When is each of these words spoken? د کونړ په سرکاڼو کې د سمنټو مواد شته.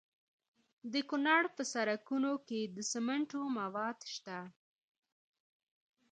د 0.93 0.95
کونړ 1.09 1.43
په 1.55 1.61
سرکاڼو 1.73 2.33
کې 2.47 2.61
د 2.75 2.77
سمنټو 2.91 3.41
مواد 3.57 3.97
شته. 4.13 4.37